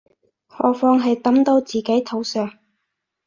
[0.47, 2.57] 何況係揼到自己頭上